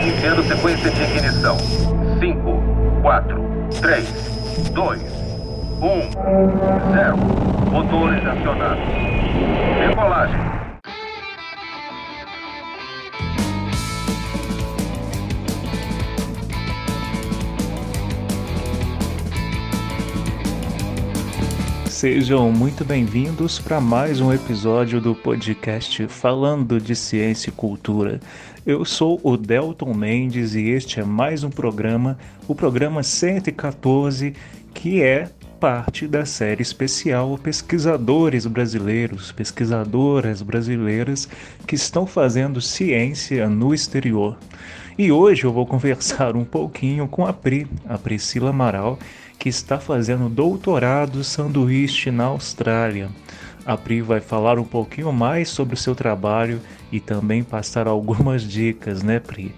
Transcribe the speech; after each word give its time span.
Iniciando 0.00 0.42
sequência 0.44 0.90
de 0.90 1.02
ignição. 1.02 1.58
5, 2.18 2.62
4, 3.02 3.44
3, 3.82 4.08
2, 4.72 5.00
1, 5.82 6.10
0. 6.94 7.16
Motores 7.70 8.26
acionados. 8.26 8.82
Sejam 22.00 22.50
muito 22.50 22.82
bem-vindos 22.82 23.58
para 23.58 23.78
mais 23.78 24.22
um 24.22 24.32
episódio 24.32 25.02
do 25.02 25.14
podcast 25.14 26.08
Falando 26.08 26.80
de 26.80 26.96
Ciência 26.96 27.50
e 27.50 27.52
Cultura. 27.52 28.20
Eu 28.64 28.86
sou 28.86 29.20
o 29.22 29.36
Delton 29.36 29.92
Mendes 29.92 30.54
e 30.54 30.70
este 30.70 30.98
é 30.98 31.04
mais 31.04 31.44
um 31.44 31.50
programa, 31.50 32.16
o 32.48 32.54
programa 32.54 33.02
114, 33.02 34.32
que 34.72 35.02
é 35.02 35.28
parte 35.60 36.08
da 36.08 36.24
série 36.24 36.62
especial 36.62 37.36
Pesquisadores 37.36 38.46
Brasileiros, 38.46 39.30
pesquisadoras 39.30 40.40
brasileiras 40.40 41.28
que 41.66 41.74
estão 41.74 42.06
fazendo 42.06 42.62
ciência 42.62 43.46
no 43.46 43.74
exterior. 43.74 44.38
E 44.96 45.12
hoje 45.12 45.44
eu 45.44 45.52
vou 45.52 45.66
conversar 45.68 46.34
um 46.34 46.46
pouquinho 46.46 47.06
com 47.06 47.26
a 47.26 47.32
Pri, 47.34 47.66
a 47.86 47.98
Priscila 47.98 48.48
Amaral, 48.48 48.98
que 49.40 49.48
está 49.48 49.80
fazendo 49.80 50.28
doutorado 50.28 51.24
sanduíche 51.24 52.10
na 52.10 52.24
Austrália. 52.24 53.08
A 53.64 53.74
Pri 53.74 54.02
vai 54.02 54.20
falar 54.20 54.58
um 54.58 54.64
pouquinho 54.64 55.10
mais 55.12 55.48
sobre 55.48 55.74
o 55.74 55.78
seu 55.78 55.94
trabalho 55.94 56.60
e 56.92 57.00
também 57.00 57.42
passar 57.42 57.88
algumas 57.88 58.42
dicas, 58.42 59.02
né, 59.02 59.18
Pri? 59.18 59.54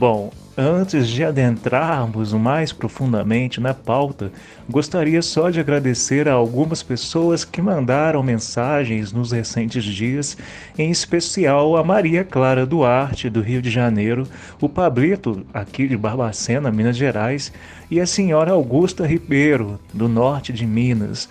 Bom, 0.00 0.30
antes 0.56 1.08
de 1.08 1.24
adentrarmos 1.24 2.32
mais 2.32 2.72
profundamente 2.72 3.60
na 3.60 3.74
pauta, 3.74 4.30
gostaria 4.70 5.20
só 5.20 5.50
de 5.50 5.58
agradecer 5.58 6.28
a 6.28 6.34
algumas 6.34 6.84
pessoas 6.84 7.44
que 7.44 7.60
mandaram 7.60 8.22
mensagens 8.22 9.12
nos 9.12 9.32
recentes 9.32 9.82
dias, 9.82 10.38
em 10.78 10.88
especial 10.88 11.76
a 11.76 11.82
Maria 11.82 12.22
Clara 12.22 12.64
Duarte, 12.64 13.28
do 13.28 13.40
Rio 13.40 13.60
de 13.60 13.70
Janeiro, 13.70 14.22
o 14.60 14.68
Pablito, 14.68 15.44
aqui 15.52 15.88
de 15.88 15.96
Barbacena, 15.96 16.70
Minas 16.70 16.96
Gerais, 16.96 17.52
e 17.90 17.98
a 18.00 18.06
senhora 18.06 18.52
Augusta 18.52 19.04
Ribeiro, 19.04 19.80
do 19.92 20.08
norte 20.08 20.52
de 20.52 20.64
Minas. 20.64 21.28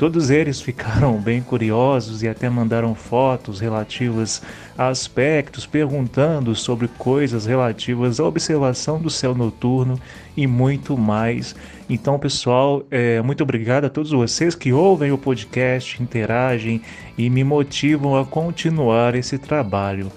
Todos 0.00 0.30
eles 0.30 0.62
ficaram 0.62 1.12
bem 1.20 1.42
curiosos 1.42 2.22
e 2.22 2.28
até 2.28 2.48
mandaram 2.48 2.94
fotos 2.94 3.60
relativas 3.60 4.40
a 4.78 4.88
aspectos, 4.88 5.66
perguntando 5.66 6.56
sobre 6.56 6.88
coisas 6.88 7.44
relativas 7.44 8.18
à 8.18 8.24
observação 8.24 8.98
do 8.98 9.10
céu 9.10 9.34
noturno 9.34 10.00
e 10.34 10.46
muito 10.46 10.96
mais. 10.96 11.54
Então, 11.86 12.18
pessoal, 12.18 12.82
é, 12.90 13.20
muito 13.20 13.42
obrigado 13.42 13.84
a 13.84 13.90
todos 13.90 14.10
vocês 14.10 14.54
que 14.54 14.72
ouvem 14.72 15.12
o 15.12 15.18
podcast, 15.18 16.02
interagem 16.02 16.80
e 17.18 17.28
me 17.28 17.44
motivam 17.44 18.16
a 18.16 18.24
continuar 18.24 19.14
esse 19.14 19.36
trabalho. 19.36 20.10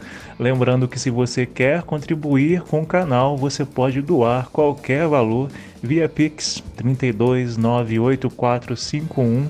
Lembrando 0.43 0.89
que 0.89 0.99
se 0.99 1.09
você 1.09 1.45
quer 1.45 1.83
contribuir 1.83 2.63
com 2.63 2.81
o 2.81 2.85
canal, 2.85 3.37
você 3.37 3.63
pode 3.63 4.01
doar 4.01 4.49
qualquer 4.49 5.07
valor 5.07 5.49
via 5.81 6.09
Pix 6.09 6.61
32 6.75 7.55
98451 7.55 9.47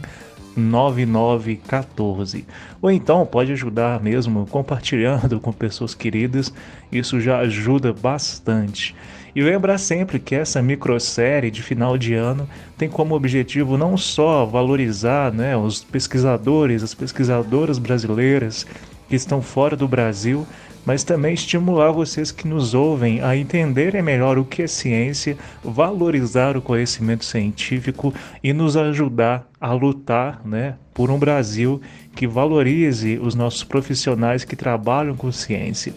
9914. 0.56 2.46
Ou 2.80 2.92
então 2.92 3.26
pode 3.26 3.52
ajudar 3.54 4.00
mesmo 4.04 4.46
compartilhando 4.46 5.40
com 5.40 5.52
pessoas 5.52 5.96
queridas, 5.96 6.54
isso 6.92 7.20
já 7.20 7.40
ajuda 7.40 7.92
bastante. 7.92 8.96
E 9.36 9.42
lembrar 9.42 9.80
sempre 9.80 10.20
que 10.20 10.36
essa 10.36 10.62
microsérie 10.62 11.50
de 11.50 11.64
final 11.64 11.98
de 11.98 12.14
ano 12.14 12.48
tem 12.78 12.88
como 12.88 13.16
objetivo 13.16 13.80
não 13.80 13.98
só 13.98 14.46
valorizar 14.46 15.34
né, 15.34 15.58
os 15.58 15.84
pesquisadores, 15.84 16.84
as 16.84 16.94
pesquisadoras 16.94 17.80
brasileiras 17.80 18.68
que 19.10 19.16
estão 19.16 19.42
fora 19.42 19.76
do 19.76 19.88
Brasil, 19.88 20.46
mas 20.86 21.04
também 21.04 21.34
estimular 21.34 21.92
vocês 21.92 22.32
que 22.32 22.48
nos 22.48 22.74
ouvem 22.74 23.22
a 23.22 23.36
entenderem 23.36 24.02
melhor 24.02 24.38
o 24.38 24.46
que 24.46 24.64
é 24.64 24.68
ciência, 24.68 25.38
valorizar 25.64 26.58
o 26.58 26.62
conhecimento 26.62 27.24
científico 27.24 28.14
e 28.44 28.52
nos 28.54 28.76
ajudar 28.76 29.48
a 29.60 29.72
lutar 29.72 30.42
né, 30.46 30.76
por 30.94 31.10
um 31.10 31.18
Brasil 31.18 31.82
que 32.16 32.28
valorize 32.28 33.18
os 33.22 33.36
nossos 33.36 33.64
profissionais 33.64 34.44
que 34.44 34.56
trabalham 34.56 35.16
com 35.16 35.32
ciência. 35.32 35.94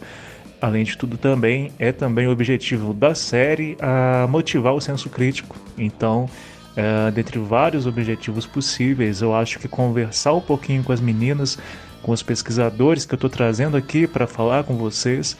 Além 0.60 0.84
de 0.84 0.96
tudo, 0.96 1.18
também 1.18 1.70
é 1.78 1.92
também 1.92 2.26
o 2.26 2.30
objetivo 2.30 2.94
da 2.94 3.14
série 3.14 3.76
a 3.80 4.26
motivar 4.28 4.72
o 4.72 4.80
senso 4.80 5.10
crítico. 5.10 5.56
Então, 5.76 6.30
é, 6.76 7.10
dentre 7.10 7.38
vários 7.38 7.86
objetivos 7.86 8.46
possíveis, 8.46 9.20
eu 9.20 9.34
acho 9.34 9.58
que 9.58 9.68
conversar 9.68 10.32
um 10.32 10.40
pouquinho 10.40 10.82
com 10.82 10.92
as 10.92 11.00
meninas 11.00 11.58
com 12.06 12.12
os 12.12 12.22
pesquisadores 12.22 13.04
que 13.04 13.14
eu 13.14 13.16
estou 13.16 13.28
trazendo 13.28 13.76
aqui 13.76 14.06
para 14.06 14.28
falar 14.28 14.62
com 14.62 14.76
vocês, 14.76 15.36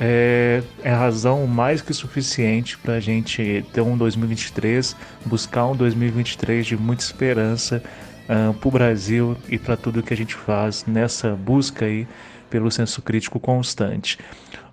é, 0.00 0.64
é 0.82 0.90
razão 0.90 1.46
mais 1.46 1.80
que 1.80 1.94
suficiente 1.94 2.76
para 2.76 2.94
a 2.94 3.00
gente 3.00 3.64
ter 3.72 3.82
um 3.82 3.96
2023, 3.96 4.96
buscar 5.24 5.66
um 5.66 5.76
2023 5.76 6.66
de 6.66 6.76
muita 6.76 7.04
esperança 7.04 7.80
uh, 8.24 8.52
para 8.52 8.68
o 8.68 8.70
Brasil 8.72 9.36
e 9.48 9.56
para 9.56 9.76
tudo 9.76 10.02
que 10.02 10.12
a 10.12 10.16
gente 10.16 10.34
faz 10.34 10.84
nessa 10.88 11.36
busca 11.36 11.84
aí 11.84 12.04
pelo 12.50 12.68
senso 12.68 13.00
crítico 13.00 13.38
constante. 13.38 14.18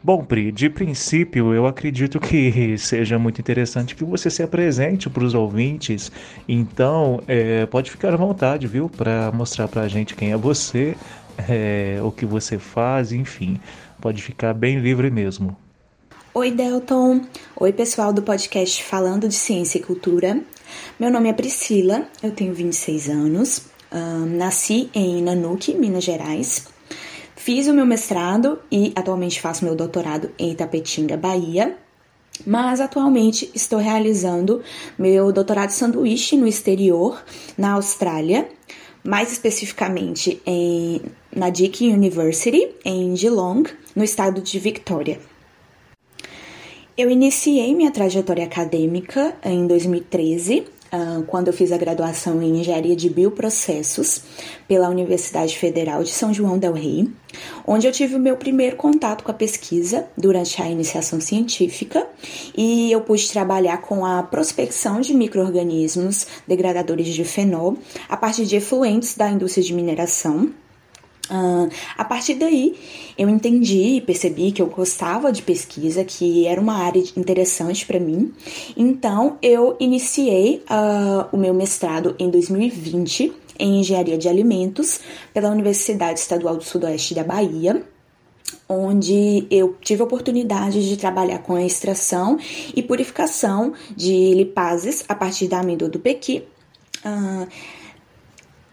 Bom, 0.03 0.23
Pri, 0.23 0.51
de 0.51 0.69
princípio, 0.69 1.53
eu 1.53 1.67
acredito 1.67 2.19
que 2.19 2.75
seja 2.77 3.19
muito 3.19 3.39
interessante 3.39 3.95
que 3.95 4.03
você 4.03 4.29
se 4.29 4.41
apresente 4.41 5.09
para 5.09 5.23
os 5.23 5.33
ouvintes. 5.33 6.11
Então, 6.47 7.21
é, 7.27 7.65
pode 7.65 7.91
ficar 7.91 8.13
à 8.13 8.17
vontade, 8.17 8.67
viu, 8.67 8.89
para 8.89 9.31
mostrar 9.31 9.67
para 9.67 9.81
a 9.81 9.87
gente 9.87 10.15
quem 10.15 10.31
é 10.31 10.37
você, 10.37 10.95
é, 11.49 11.99
o 12.03 12.11
que 12.11 12.25
você 12.25 12.57
faz, 12.57 13.11
enfim, 13.11 13.59
pode 14.01 14.21
ficar 14.21 14.53
bem 14.53 14.79
livre 14.79 15.09
mesmo. 15.09 15.55
Oi, 16.33 16.51
Delton. 16.51 17.21
Oi, 17.55 17.71
pessoal 17.71 18.11
do 18.11 18.21
podcast 18.21 18.83
Falando 18.83 19.27
de 19.27 19.35
Ciência 19.35 19.77
e 19.77 19.81
Cultura. 19.81 20.41
Meu 20.99 21.09
nome 21.09 21.29
é 21.29 21.33
Priscila, 21.33 22.07
eu 22.21 22.31
tenho 22.31 22.53
26 22.53 23.09
anos, 23.09 23.67
um, 23.91 24.25
nasci 24.37 24.89
em 24.93 25.21
Nanuque, 25.21 25.73
Minas 25.73 26.03
Gerais. 26.03 26.67
Fiz 27.35 27.67
o 27.67 27.73
meu 27.73 27.85
mestrado 27.85 28.59
e 28.71 28.91
atualmente 28.95 29.39
faço 29.39 29.63
meu 29.63 29.75
doutorado 29.75 30.31
em 30.37 30.51
Itapetinga, 30.51 31.15
Bahia. 31.15 31.77
Mas 32.45 32.81
atualmente 32.81 33.49
estou 33.55 33.79
realizando 33.79 34.61
meu 34.99 35.31
doutorado 35.31 35.69
sanduíche 35.69 36.35
no 36.35 36.47
exterior, 36.47 37.23
na 37.57 37.73
Austrália, 37.73 38.49
mais 39.03 39.31
especificamente 39.31 40.41
em, 40.45 41.01
na 41.35 41.49
Deakin 41.49 41.93
University, 41.93 42.69
em 42.83 43.15
Geelong, 43.15 43.63
no 43.95 44.03
estado 44.03 44.41
de 44.41 44.57
Victoria. 44.57 45.19
Eu 46.97 47.09
iniciei 47.09 47.75
minha 47.75 47.91
trajetória 47.91 48.45
acadêmica 48.45 49.35
em 49.43 49.67
2013, 49.67 50.63
ah, 50.89 51.23
quando 51.27 51.47
eu 51.47 51.53
fiz 51.53 51.73
a 51.73 51.77
graduação 51.77 52.41
em 52.41 52.61
Engenharia 52.61 52.95
de 52.95 53.09
Bioprocessos 53.09 54.21
pela 54.65 54.87
Universidade 54.87 55.57
Federal 55.57 56.01
de 56.03 56.11
São 56.11 56.33
João 56.33 56.57
del 56.57 56.71
Rei, 56.71 57.09
onde 57.67 57.85
eu 57.85 57.91
tive 57.91 58.15
o 58.15 58.19
meu 58.19 58.37
primeiro 58.37 58.77
contato 58.77 59.25
com 59.25 59.31
a 59.31 59.33
pesquisa 59.33 60.07
durante 60.17 60.61
a 60.61 60.69
iniciação 60.69 61.19
científica 61.19 62.07
e 62.55 62.93
eu 62.93 63.01
pude 63.01 63.29
trabalhar 63.29 63.81
com 63.81 64.05
a 64.05 64.23
prospecção 64.23 65.01
de 65.01 65.13
micro-organismos 65.13 66.25
degradadores 66.47 67.07
de 67.07 67.25
fenol 67.25 67.77
a 68.07 68.15
partir 68.15 68.45
de 68.45 68.55
efluentes 68.55 69.17
da 69.17 69.29
indústria 69.29 69.65
de 69.65 69.73
mineração 69.73 70.49
Uh, 71.29 71.69
a 71.97 72.05
partir 72.05 72.35
daí, 72.35 72.75
eu 73.17 73.27
entendi 73.27 73.97
e 73.97 74.01
percebi 74.01 74.51
que 74.51 74.61
eu 74.61 74.67
gostava 74.67 75.31
de 75.31 75.41
pesquisa, 75.41 76.03
que 76.03 76.45
era 76.45 76.61
uma 76.61 76.75
área 76.75 77.03
interessante 77.17 77.85
para 77.85 77.99
mim. 77.99 78.31
Então, 78.77 79.37
eu 79.41 79.75
iniciei 79.79 80.63
uh, 80.69 81.27
o 81.31 81.37
meu 81.37 81.53
mestrado 81.53 82.15
em 82.19 82.29
2020 82.29 83.33
em 83.57 83.79
Engenharia 83.79 84.17
de 84.17 84.27
Alimentos 84.27 84.99
pela 85.33 85.49
Universidade 85.49 86.19
Estadual 86.19 86.57
do 86.57 86.63
Sudoeste 86.63 87.13
da 87.13 87.23
Bahia. 87.23 87.83
onde 88.67 89.45
eu 89.51 89.75
tive 89.79 90.01
a 90.01 90.05
oportunidade 90.05 90.87
de 90.87 90.97
trabalhar 90.97 91.39
com 91.39 91.55
a 91.55 91.63
extração 91.63 92.39
e 92.75 92.81
purificação 92.81 93.73
de 93.95 94.33
lipases 94.33 95.05
a 95.07 95.13
partir 95.13 95.47
da 95.47 95.59
amêndoa 95.59 95.87
do 95.87 95.99
pequi. 95.99 96.43
Uh, 97.05 97.47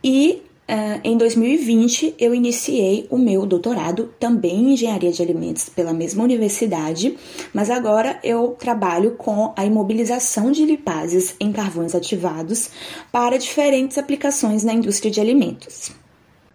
e 0.03 0.43
uh, 0.73 1.01
em 1.05 1.17
2020 1.17 2.15
eu 2.19 2.35
iniciei 2.35 3.07
o 3.11 3.19
meu 3.19 3.45
doutorado 3.45 4.11
também 4.19 4.55
em 4.55 4.73
engenharia 4.73 5.13
de 5.13 5.23
alimentos 5.23 5.69
pela 5.69 5.93
mesma 5.93 6.25
universidade, 6.25 7.17
mas 7.53 7.71
agora 7.71 8.19
eu 8.25 8.57
trabalho 8.59 9.13
com 9.13 9.53
a 9.57 9.65
imobilização 9.65 10.51
de 10.51 10.65
lipases 10.65 11.37
em 11.39 11.53
carvões 11.53 11.95
ativados 11.95 12.71
para 13.11 13.39
diferentes 13.39 13.99
aplicações 13.99 14.65
na 14.65 14.73
indústria 14.73 15.11
de 15.11 15.21
alimentos. 15.21 15.93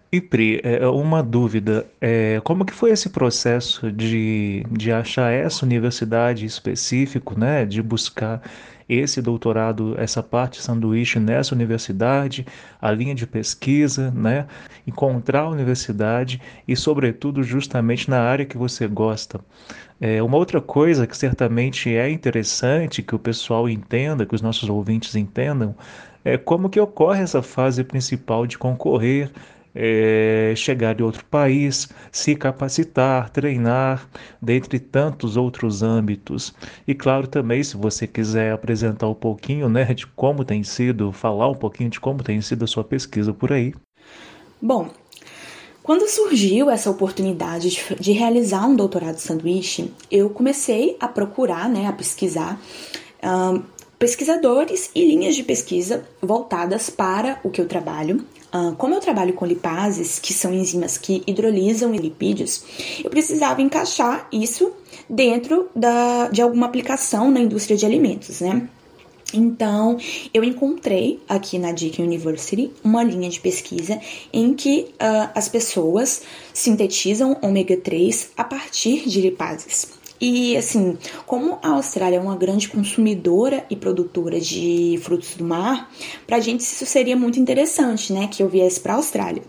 E 0.10 0.22
Pri, 0.22 0.62
é, 0.64 0.84
é 0.84 0.88
uma 0.88 1.22
dúvida, 1.22 1.86
é, 2.00 2.40
como 2.44 2.66
que 2.66 2.74
foi 2.74 2.92
esse 2.92 3.10
processo 3.10 3.92
de, 3.92 4.66
de 4.72 4.90
achar 4.92 5.32
essa 5.32 5.66
universidade 5.66 6.46
específico, 6.46 7.38
né, 7.38 7.66
de 7.66 7.82
buscar 7.82 8.42
esse 8.88 9.22
doutorado, 9.22 9.96
essa 9.98 10.24
parte 10.24 10.62
sanduíche 10.62 11.20
nessa 11.20 11.54
universidade, 11.54 12.46
a 12.82 12.92
linha 12.92 13.14
de 13.14 13.28
pesquisa, 13.28 14.12
né, 14.12 14.48
encontrar 14.86 15.42
a 15.42 15.50
universidade 15.50 16.42
e, 16.68 16.76
sobretudo, 16.76 17.44
justamente 17.44 18.10
na 18.10 18.22
área 18.22 18.46
que 18.46 18.58
você 18.58 18.88
gosta. 18.88 19.40
É, 20.00 20.22
uma 20.22 20.38
outra 20.38 20.62
coisa 20.62 21.08
que 21.08 21.18
certamente 21.18 21.94
é 21.94 22.10
interessante 22.10 23.02
que 23.02 23.16
o 23.16 23.20
pessoal 23.20 23.68
entenda, 23.68 24.26
que 24.26 24.36
os 24.36 24.42
nossos 24.42 24.70
ouvintes 24.70 25.16
entendam, 25.16 25.76
é 26.24 26.38
como 26.38 26.70
que 26.70 26.80
ocorre 26.80 27.22
essa 27.22 27.42
fase 27.42 27.84
principal 27.84 28.46
de 28.46 28.58
concorrer 28.58 29.32
é, 29.80 30.54
chegar 30.56 31.00
em 31.00 31.04
outro 31.04 31.24
país, 31.26 31.88
se 32.12 32.36
capacitar, 32.36 33.30
treinar, 33.30 34.10
dentre 34.42 34.80
tantos 34.80 35.38
outros 35.38 35.84
âmbitos. 35.84 36.52
E 36.88 36.96
claro 36.96 37.28
também, 37.28 37.64
se 37.64 37.78
você 37.78 38.08
quiser 38.08 38.54
apresentar 38.54 39.08
um 39.08 39.14
pouquinho 39.14 39.70
né, 39.70 39.86
de 39.94 40.08
como 40.08 40.44
tem 40.44 40.64
sido, 40.64 41.12
falar 41.12 41.48
um 41.48 41.56
pouquinho 41.56 41.92
de 41.92 42.00
como 42.00 42.24
tem 42.24 42.42
sido 42.42 42.64
a 42.64 42.68
sua 42.68 42.84
pesquisa 42.84 43.32
por 43.32 43.54
aí. 43.54 43.72
Bom, 44.60 44.90
quando 45.84 46.10
surgiu 46.10 46.72
essa 46.72 46.90
oportunidade 46.90 47.70
de, 47.70 47.96
de 48.00 48.12
realizar 48.14 48.66
um 48.66 48.76
doutorado 48.76 49.20
sanduíche, 49.20 49.94
eu 50.10 50.32
comecei 50.32 50.98
a 51.00 51.08
procurar, 51.08 51.70
né, 51.70 51.86
a 51.86 51.94
pesquisar. 51.94 52.60
Um, 53.24 53.77
pesquisadores 54.00 54.90
e 54.94 55.06
linhas 55.06 55.36
de 55.36 55.44
pesquisa 55.44 56.08
voltadas 56.22 56.90
para 56.90 57.40
o 57.44 57.50
que 57.50 57.60
eu 57.60 57.68
trabalho, 57.68 58.24
ah, 58.52 58.74
como 58.78 58.96
eu 58.96 59.00
trabalho 59.00 59.34
com 59.34 59.46
lipases, 59.46 60.20
que 60.20 60.34
são 60.34 60.54
enzimas 60.54 60.98
que 60.98 61.22
hidrolisam 61.28 61.94
lipídios, 61.94 62.64
eu 63.04 63.10
precisava 63.10 63.62
encaixar 63.62 64.28
isso 64.32 64.72
dentro 65.10 65.70
da, 65.76 66.30
de 66.30 66.42
alguma 66.42 66.66
aplicação 66.66 67.30
na 67.30 67.40
indústria 67.40 67.78
de 67.78 67.86
alimentos, 67.86 68.42
né? 68.42 68.70
Então, 69.34 69.98
eu 70.34 70.42
encontrei 70.42 71.20
aqui 71.28 71.60
na 71.60 71.74
Deakin 71.74 72.02
University 72.02 72.72
uma 72.82 73.04
linha 73.04 73.30
de 73.30 73.42
pesquisa 73.42 74.00
em 74.32 74.54
que 74.54 74.88
uh, 74.94 75.30
as 75.36 75.50
pessoas 75.50 76.22
sintetizam 76.54 77.38
ômega 77.42 77.76
3 77.76 78.30
a 78.38 78.44
partir 78.46 79.08
de 79.08 79.20
lipases. 79.20 79.90
E 80.20 80.58
assim, 80.58 80.98
como 81.26 81.60
a 81.62 81.70
Austrália 81.70 82.18
é 82.18 82.20
uma 82.20 82.36
grande 82.36 82.68
consumidora 82.68 83.66
e 83.70 83.76
produtora 83.76 84.40
de 84.40 85.00
frutos 85.04 85.36
do 85.36 85.44
mar, 85.44 85.92
pra 86.26 86.40
gente 86.40 86.62
isso 86.62 86.86
seria 86.86 87.16
muito 87.16 87.40
interessante, 87.40 88.12
né, 88.12 88.28
que 88.28 88.42
eu 88.42 88.50
viesse 88.50 88.80
para 88.80 88.94
a 88.94 88.96
Austrália. 88.98 89.44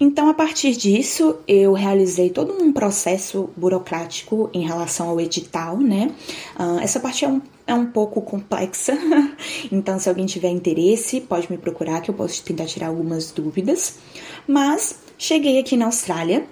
Então, 0.00 0.28
a 0.28 0.34
partir 0.34 0.72
disso, 0.72 1.36
eu 1.46 1.74
realizei 1.74 2.28
todo 2.28 2.52
um 2.60 2.72
processo 2.72 3.50
burocrático 3.56 4.50
em 4.52 4.66
relação 4.66 5.08
ao 5.08 5.20
edital, 5.20 5.76
né? 5.76 6.10
Uh, 6.58 6.80
essa 6.80 6.98
parte 6.98 7.24
é 7.24 7.28
um, 7.28 7.40
é 7.68 7.72
um 7.72 7.86
pouco 7.86 8.20
complexa, 8.20 8.98
então, 9.70 10.00
se 10.00 10.08
alguém 10.08 10.26
tiver 10.26 10.48
interesse, 10.48 11.20
pode 11.20 11.48
me 11.48 11.56
procurar 11.56 12.00
que 12.00 12.10
eu 12.10 12.14
posso 12.16 12.42
tentar 12.42 12.66
tirar 12.66 12.88
algumas 12.88 13.30
dúvidas. 13.30 13.98
Mas 14.44 14.98
cheguei 15.16 15.60
aqui 15.60 15.76
na 15.76 15.86
Austrália 15.86 16.48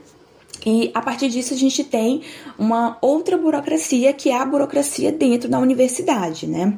e 0.64 0.90
a 0.92 1.00
partir 1.00 1.28
disso 1.28 1.54
a 1.54 1.56
gente 1.56 1.82
tem 1.84 2.22
uma 2.58 2.98
outra 3.00 3.36
burocracia 3.36 4.12
que 4.12 4.30
é 4.30 4.36
a 4.36 4.44
burocracia 4.44 5.10
dentro 5.10 5.48
da 5.48 5.58
universidade, 5.58 6.46
né? 6.46 6.76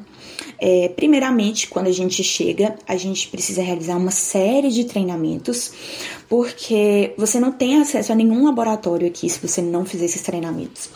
É, 0.59 0.89
primeiramente, 0.89 1.69
quando 1.69 1.89
a 1.89 1.93
gente 1.93 2.23
chega, 2.23 2.77
a 2.87 2.97
gente 2.97 3.29
precisa 3.29 3.63
realizar 3.63 3.97
uma 3.97 4.13
série 4.13 4.69
de 4.69 4.85
treinamentos, 4.85 5.73
porque 6.29 7.15
você 7.17 7.41
não 7.41 7.51
tem 7.51 7.81
acesso 7.81 8.13
a 8.13 8.15
nenhum 8.15 8.45
laboratório 8.45 9.07
aqui 9.07 9.29
se 9.29 9.45
você 9.45 9.61
não 9.61 9.85
fizer 9.85 10.05
esses 10.05 10.23
treinamentos. 10.23 10.89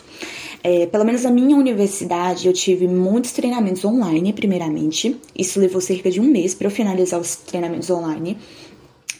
É, 0.63 0.85
pelo 0.85 1.05
menos 1.05 1.23
na 1.23 1.31
minha 1.31 1.55
universidade, 1.55 2.47
eu 2.47 2.53
tive 2.53 2.87
muitos 2.87 3.31
treinamentos 3.31 3.83
online, 3.85 4.33
primeiramente. 4.33 5.15
Isso 5.37 5.59
levou 5.59 5.79
cerca 5.79 6.09
de 6.09 6.19
um 6.19 6.25
mês 6.25 6.55
para 6.55 6.67
eu 6.67 6.71
finalizar 6.71 7.19
os 7.19 7.35
treinamentos 7.35 7.89
online. 7.89 8.37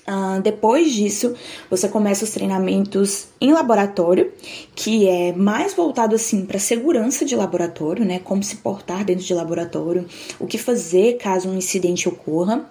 Uh, 0.09 0.41
depois 0.41 0.93
disso, 0.93 1.35
você 1.69 1.89
começa 1.89 2.23
os 2.23 2.31
treinamentos 2.31 3.27
em 3.41 3.51
laboratório, 3.51 4.31
que 4.73 5.05
é 5.05 5.33
mais 5.33 5.73
voltado 5.73 6.15
assim 6.15 6.45
para 6.45 6.57
segurança 6.59 7.25
de 7.25 7.35
laboratório, 7.35 8.05
né? 8.05 8.19
Como 8.19 8.41
se 8.41 8.55
portar 8.57 9.03
dentro 9.03 9.25
de 9.25 9.33
laboratório, 9.33 10.05
o 10.39 10.47
que 10.47 10.57
fazer 10.57 11.17
caso 11.17 11.49
um 11.49 11.57
incidente 11.57 12.07
ocorra. 12.07 12.69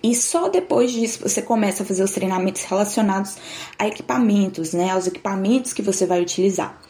E 0.00 0.14
só 0.14 0.48
depois 0.48 0.92
disso 0.92 1.18
você 1.22 1.42
começa 1.42 1.82
a 1.82 1.86
fazer 1.86 2.04
os 2.04 2.12
treinamentos 2.12 2.62
relacionados 2.62 3.36
a 3.76 3.88
equipamentos, 3.88 4.72
né? 4.72 4.90
Aos 4.90 5.08
equipamentos 5.08 5.72
que 5.72 5.82
você 5.82 6.06
vai 6.06 6.22
utilizar. 6.22 6.80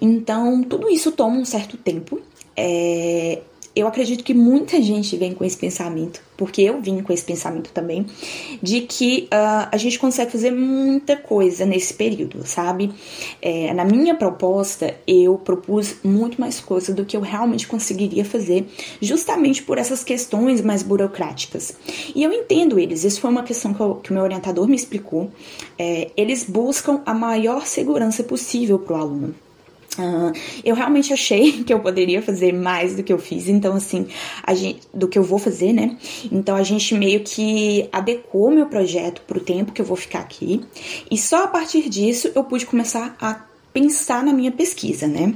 Então, 0.00 0.62
tudo 0.62 0.88
isso 0.88 1.12
toma 1.12 1.36
um 1.36 1.44
certo 1.44 1.76
tempo. 1.76 2.18
É, 2.56 3.42
eu 3.78 3.86
acredito 3.86 4.24
que 4.24 4.34
muita 4.34 4.82
gente 4.82 5.16
vem 5.16 5.32
com 5.32 5.44
esse 5.44 5.56
pensamento, 5.56 6.20
porque 6.36 6.62
eu 6.62 6.80
vim 6.80 7.00
com 7.02 7.12
esse 7.12 7.24
pensamento 7.24 7.70
também, 7.72 8.06
de 8.62 8.80
que 8.80 9.28
uh, 9.32 9.68
a 9.70 9.76
gente 9.76 9.98
consegue 9.98 10.32
fazer 10.32 10.50
muita 10.50 11.16
coisa 11.16 11.64
nesse 11.64 11.94
período, 11.94 12.44
sabe? 12.44 12.90
É, 13.40 13.72
na 13.72 13.84
minha 13.84 14.14
proposta, 14.14 14.96
eu 15.06 15.36
propus 15.36 15.96
muito 16.02 16.40
mais 16.40 16.58
coisa 16.60 16.92
do 16.92 17.04
que 17.04 17.16
eu 17.16 17.20
realmente 17.20 17.66
conseguiria 17.66 18.24
fazer, 18.24 18.66
justamente 19.00 19.62
por 19.62 19.78
essas 19.78 20.02
questões 20.02 20.60
mais 20.60 20.82
burocráticas. 20.82 21.76
E 22.14 22.22
eu 22.22 22.32
entendo 22.32 22.78
eles, 22.78 23.04
isso 23.04 23.20
foi 23.20 23.30
uma 23.30 23.42
questão 23.44 23.72
que, 23.72 23.80
eu, 23.80 23.94
que 23.96 24.10
o 24.10 24.14
meu 24.14 24.22
orientador 24.22 24.66
me 24.66 24.76
explicou. 24.76 25.30
É, 25.78 26.10
eles 26.16 26.42
buscam 26.44 27.00
a 27.06 27.14
maior 27.14 27.64
segurança 27.66 28.24
possível 28.24 28.78
para 28.78 28.96
o 28.96 29.00
aluno. 29.00 29.47
Eu 30.64 30.74
realmente 30.74 31.12
achei 31.12 31.52
que 31.64 31.72
eu 31.72 31.80
poderia 31.80 32.22
fazer 32.22 32.52
mais 32.52 32.96
do 32.96 33.02
que 33.02 33.12
eu 33.12 33.18
fiz, 33.18 33.48
então 33.48 33.74
assim, 33.74 34.06
gente, 34.54 34.80
do 34.92 35.08
que 35.08 35.18
eu 35.18 35.22
vou 35.22 35.38
fazer, 35.38 35.72
né? 35.72 35.96
Então 36.30 36.56
a 36.56 36.62
gente 36.62 36.94
meio 36.94 37.20
que 37.20 37.88
adequou 37.92 38.50
meu 38.50 38.66
projeto 38.66 39.22
pro 39.26 39.40
tempo 39.40 39.72
que 39.72 39.80
eu 39.80 39.86
vou 39.86 39.96
ficar 39.96 40.20
aqui, 40.20 40.60
e 41.10 41.16
só 41.16 41.44
a 41.44 41.48
partir 41.48 41.88
disso 41.88 42.30
eu 42.34 42.44
pude 42.44 42.66
começar 42.66 43.16
a 43.20 43.44
pensar 43.72 44.22
na 44.22 44.32
minha 44.32 44.52
pesquisa, 44.52 45.06
né? 45.06 45.34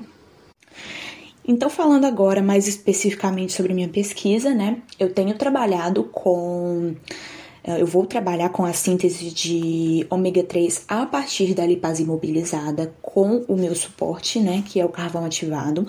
Então, 1.46 1.68
falando 1.68 2.04
agora 2.04 2.40
mais 2.40 2.68
especificamente 2.68 3.52
sobre 3.52 3.74
minha 3.74 3.88
pesquisa, 3.88 4.54
né? 4.54 4.78
Eu 4.98 5.12
tenho 5.12 5.34
trabalhado 5.34 6.04
com 6.04 6.94
eu 7.64 7.86
vou 7.86 8.06
trabalhar 8.06 8.48
com 8.48 8.64
a 8.64 8.72
síntese 8.72 9.30
de 9.30 10.06
ômega 10.10 10.42
3 10.42 10.84
a 10.88 11.06
partir 11.06 11.54
da 11.54 11.64
lipase 11.64 12.02
imobilizada 12.02 12.92
com 13.00 13.44
o 13.46 13.56
meu 13.56 13.74
suporte, 13.74 14.40
né, 14.40 14.64
que 14.66 14.80
é 14.80 14.84
o 14.84 14.88
carvão 14.88 15.24
ativado. 15.24 15.86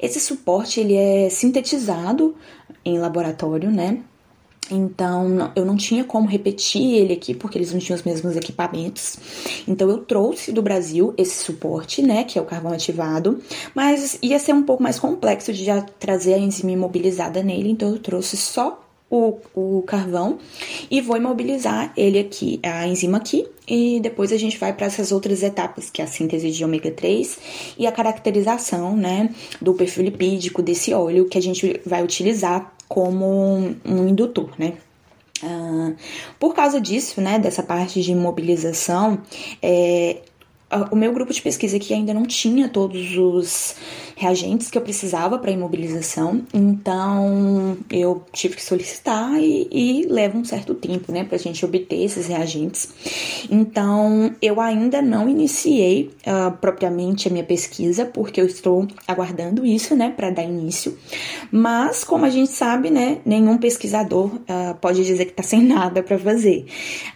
Esse 0.00 0.20
suporte 0.20 0.80
ele 0.80 0.94
é 0.94 1.28
sintetizado 1.28 2.36
em 2.84 2.98
laboratório, 2.98 3.70
né? 3.70 3.98
Então, 4.70 5.50
eu 5.56 5.64
não 5.64 5.76
tinha 5.76 6.04
como 6.04 6.28
repetir 6.28 6.94
ele 6.94 7.14
aqui, 7.14 7.34
porque 7.34 7.56
eles 7.56 7.72
não 7.72 7.80
tinham 7.80 7.96
os 7.96 8.02
mesmos 8.02 8.36
equipamentos. 8.36 9.16
Então, 9.66 9.88
eu 9.88 9.98
trouxe 9.98 10.52
do 10.52 10.60
Brasil 10.60 11.14
esse 11.16 11.42
suporte, 11.42 12.02
né, 12.02 12.24
que 12.24 12.38
é 12.38 12.42
o 12.42 12.44
carvão 12.44 12.72
ativado, 12.72 13.40
mas 13.74 14.18
ia 14.22 14.38
ser 14.38 14.52
um 14.52 14.62
pouco 14.62 14.82
mais 14.82 14.98
complexo 14.98 15.52
de 15.52 15.64
já 15.64 15.80
trazer 15.80 16.34
a 16.34 16.38
enzima 16.38 16.72
imobilizada 16.72 17.42
nele, 17.42 17.70
então 17.70 17.88
eu 17.88 17.98
trouxe 17.98 18.36
só 18.36 18.87
o, 19.10 19.38
o 19.54 19.82
carvão 19.82 20.38
e 20.90 21.00
vou 21.00 21.16
imobilizar 21.16 21.92
ele 21.96 22.18
aqui, 22.18 22.60
a 22.62 22.86
enzima 22.86 23.18
aqui, 23.18 23.46
e 23.66 24.00
depois 24.00 24.32
a 24.32 24.36
gente 24.36 24.58
vai 24.58 24.72
para 24.72 24.86
essas 24.86 25.12
outras 25.12 25.42
etapas, 25.42 25.90
que 25.90 26.00
é 26.00 26.04
a 26.04 26.08
síntese 26.08 26.50
de 26.50 26.64
ômega 26.64 26.90
3 26.90 27.38
e 27.78 27.86
a 27.86 27.92
caracterização, 27.92 28.96
né, 28.96 29.30
do 29.60 29.74
perfil 29.74 30.04
lipídico 30.04 30.62
desse 30.62 30.92
óleo 30.92 31.28
que 31.28 31.38
a 31.38 31.42
gente 31.42 31.80
vai 31.84 32.02
utilizar 32.02 32.72
como 32.88 33.74
um, 33.84 34.08
indutor, 34.08 34.50
né. 34.58 34.74
Uh, 35.42 35.94
por 36.38 36.52
causa 36.52 36.80
disso, 36.80 37.20
né, 37.20 37.38
dessa 37.38 37.62
parte 37.62 38.02
de 38.02 38.10
imobilização, 38.10 39.20
é, 39.62 40.16
o 40.90 40.96
meu 40.96 41.12
grupo 41.12 41.32
de 41.32 41.40
pesquisa 41.40 41.76
aqui 41.78 41.94
ainda 41.94 42.12
não 42.12 42.26
tinha 42.26 42.68
todos 42.68 43.16
os 43.16 43.74
reagentes 44.14 44.68
que 44.68 44.76
eu 44.76 44.82
precisava 44.82 45.38
para 45.38 45.50
imobilização, 45.50 46.42
então 46.52 47.78
eu 47.90 48.22
tive 48.32 48.56
que 48.56 48.64
solicitar 48.64 49.40
e, 49.40 49.68
e 49.70 50.06
leva 50.06 50.36
um 50.36 50.44
certo 50.44 50.74
tempo, 50.74 51.10
né, 51.12 51.24
para 51.24 51.36
a 51.36 51.38
gente 51.38 51.64
obter 51.64 52.02
esses 52.02 52.26
reagentes. 52.26 52.88
Então 53.50 54.34
eu 54.42 54.60
ainda 54.60 55.00
não 55.00 55.28
iniciei 55.28 56.10
uh, 56.26 56.54
propriamente 56.60 57.28
a 57.28 57.30
minha 57.30 57.44
pesquisa, 57.44 58.04
porque 58.04 58.40
eu 58.40 58.46
estou 58.46 58.86
aguardando 59.06 59.64
isso, 59.64 59.94
né, 59.96 60.12
para 60.14 60.30
dar 60.30 60.42
início. 60.42 60.98
Mas 61.50 62.04
como 62.04 62.26
a 62.26 62.30
gente 62.30 62.50
sabe, 62.50 62.90
né, 62.90 63.18
nenhum 63.24 63.56
pesquisador 63.56 64.34
uh, 64.34 64.74
pode 64.80 65.04
dizer 65.04 65.24
que 65.26 65.30
está 65.30 65.42
sem 65.42 65.62
nada 65.64 66.02
para 66.02 66.18
fazer. 66.18 66.66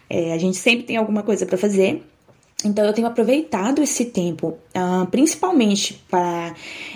É, 0.09 0.33
a 0.33 0.39
gente 0.39 0.57
sempre 0.57 0.85
tem 0.85 0.97
alguma 0.97 1.23
coisa 1.23 1.45
para 1.45 1.59
fazer 1.59 2.03
então, 2.65 2.85
eu 2.85 2.93
tenho 2.93 3.07
aproveitado 3.07 3.83
esse 3.83 4.07
tempo, 4.07 4.57
uh, 4.75 5.07
principalmente 5.11 6.03
para 6.09 6.55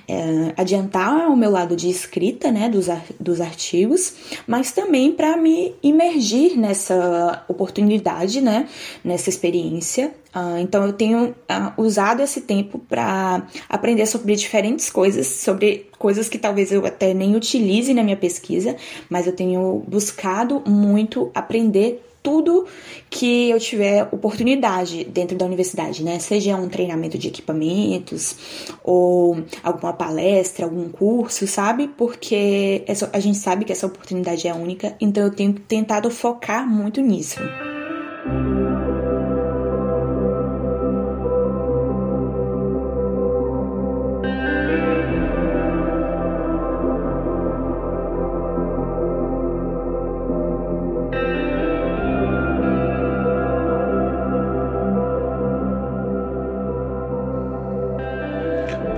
uh, 0.08 0.52
adiantar 0.56 1.30
o 1.30 1.36
meu 1.36 1.50
lado 1.50 1.74
de 1.74 1.88
escrita, 1.88 2.50
né, 2.50 2.68
dos, 2.68 2.86
dos 3.18 3.40
artigos, 3.40 4.14
mas 4.46 4.72
também 4.72 5.12
para 5.12 5.36
me 5.36 5.74
imergir 5.82 6.56
nessa 6.56 7.44
oportunidade, 7.48 8.40
né, 8.40 8.68
nessa 9.04 9.28
experiência. 9.28 10.14
Uh, 10.34 10.58
então, 10.58 10.84
eu 10.84 10.92
tenho 10.92 11.34
ah, 11.48 11.72
usado 11.78 12.22
esse 12.22 12.42
tempo 12.42 12.78
para 12.78 13.46
aprender 13.68 14.06
sobre 14.06 14.36
diferentes 14.36 14.90
coisas, 14.90 15.26
sobre 15.26 15.88
coisas 15.98 16.28
que 16.28 16.38
talvez 16.38 16.70
eu 16.70 16.84
até 16.84 17.14
nem 17.14 17.34
utilize 17.34 17.92
na 17.94 18.02
minha 18.02 18.16
pesquisa, 18.16 18.76
mas 19.08 19.26
eu 19.26 19.32
tenho 19.32 19.82
buscado 19.88 20.62
muito 20.66 21.30
aprender 21.34 22.02
tudo 22.26 22.66
que 23.08 23.50
eu 23.50 23.60
tiver 23.60 24.08
oportunidade 24.10 25.04
dentro 25.04 25.38
da 25.38 25.46
universidade, 25.46 26.02
né? 26.02 26.18
Seja 26.18 26.56
um 26.56 26.68
treinamento 26.68 27.16
de 27.16 27.28
equipamentos 27.28 28.36
ou 28.82 29.44
alguma 29.62 29.92
palestra, 29.92 30.64
algum 30.64 30.88
curso, 30.88 31.46
sabe? 31.46 31.86
Porque 31.86 32.82
essa, 32.84 33.08
a 33.12 33.20
gente 33.20 33.38
sabe 33.38 33.64
que 33.64 33.70
essa 33.70 33.86
oportunidade 33.86 34.48
é 34.48 34.52
única, 34.52 34.96
então 35.00 35.22
eu 35.22 35.30
tenho 35.30 35.52
tentado 35.52 36.10
focar 36.10 36.68
muito 36.68 37.00
nisso. 37.00 37.38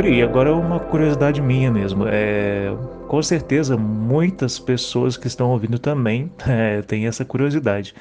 E 0.08 0.22
agora 0.22 0.54
uma 0.54 0.80
curiosidade 0.80 1.42
minha 1.42 1.70
mesmo. 1.70 2.04
É, 2.08 2.74
com 3.06 3.22
certeza 3.22 3.76
muitas 3.76 4.58
pessoas 4.58 5.18
que 5.18 5.26
estão 5.26 5.50
ouvindo 5.50 5.78
também 5.78 6.32
é, 6.48 6.80
têm 6.80 7.06
essa 7.06 7.26
curiosidade. 7.26 7.94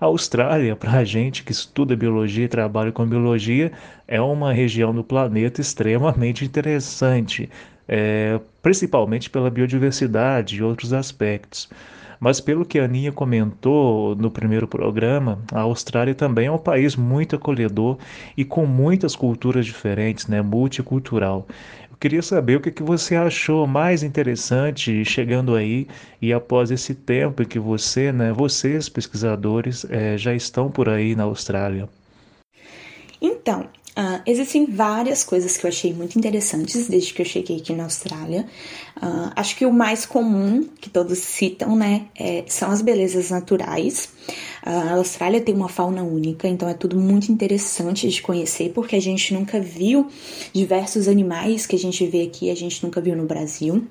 A 0.00 0.06
Austrália, 0.06 0.74
para 0.74 0.92
a 0.92 1.04
gente 1.04 1.44
que 1.44 1.52
estuda 1.52 1.94
biologia 1.94 2.46
e 2.46 2.48
trabalha 2.48 2.90
com 2.90 3.06
biologia, 3.06 3.70
é 4.08 4.18
uma 4.18 4.54
região 4.54 4.94
do 4.94 5.04
planeta 5.04 5.60
extremamente 5.60 6.46
interessante, 6.46 7.50
é, 7.86 8.40
principalmente 8.62 9.28
pela 9.28 9.50
biodiversidade 9.50 10.56
e 10.56 10.62
outros 10.62 10.94
aspectos. 10.94 11.68
Mas 12.20 12.38
pelo 12.38 12.66
que 12.66 12.78
a 12.78 12.84
Aninha 12.84 13.10
comentou 13.10 14.14
no 14.14 14.30
primeiro 14.30 14.68
programa, 14.68 15.38
a 15.50 15.60
Austrália 15.60 16.14
também 16.14 16.48
é 16.48 16.52
um 16.52 16.58
país 16.58 16.94
muito 16.94 17.34
acolhedor 17.34 17.96
e 18.36 18.44
com 18.44 18.66
muitas 18.66 19.16
culturas 19.16 19.64
diferentes, 19.64 20.26
né, 20.26 20.42
multicultural. 20.42 21.46
Eu 21.90 21.96
queria 21.96 22.20
saber 22.20 22.56
o 22.56 22.60
que, 22.60 22.70
que 22.70 22.82
você 22.82 23.16
achou 23.16 23.66
mais 23.66 24.02
interessante 24.02 25.02
chegando 25.02 25.54
aí 25.54 25.88
e 26.20 26.30
após 26.30 26.70
esse 26.70 26.94
tempo 26.94 27.46
que 27.46 27.58
você, 27.58 28.12
né, 28.12 28.34
vocês 28.34 28.86
pesquisadores, 28.90 29.86
é, 29.88 30.18
já 30.18 30.34
estão 30.34 30.70
por 30.70 30.90
aí 30.90 31.14
na 31.14 31.22
Austrália. 31.22 31.88
Então, 33.22 33.66
Uh, 34.00 34.22
existem 34.24 34.64
várias 34.64 35.22
coisas 35.22 35.58
que 35.58 35.66
eu 35.66 35.68
achei 35.68 35.92
muito 35.92 36.18
interessantes 36.18 36.88
desde 36.88 37.12
que 37.12 37.20
eu 37.20 37.26
cheguei 37.26 37.58
aqui 37.58 37.74
na 37.74 37.84
Austrália. 37.84 38.46
Uh, 38.96 39.30
acho 39.36 39.54
que 39.54 39.66
o 39.66 39.72
mais 39.72 40.06
comum 40.06 40.66
que 40.80 40.88
todos 40.88 41.18
citam, 41.18 41.76
né, 41.76 42.06
é, 42.18 42.42
são 42.46 42.70
as 42.70 42.80
belezas 42.80 43.28
naturais. 43.28 44.08
Uh, 44.66 44.70
a 44.70 44.92
Austrália 44.94 45.42
tem 45.42 45.54
uma 45.54 45.68
fauna 45.68 46.02
única, 46.02 46.48
então 46.48 46.66
é 46.66 46.72
tudo 46.72 46.98
muito 46.98 47.30
interessante 47.30 48.08
de 48.08 48.22
conhecer, 48.22 48.70
porque 48.70 48.96
a 48.96 49.02
gente 49.02 49.34
nunca 49.34 49.60
viu 49.60 50.08
diversos 50.50 51.06
animais 51.06 51.66
que 51.66 51.76
a 51.76 51.78
gente 51.78 52.06
vê 52.06 52.22
aqui, 52.22 52.50
a 52.50 52.56
gente 52.56 52.82
nunca 52.82 53.02
viu 53.02 53.14
no 53.14 53.26
Brasil. 53.26 53.86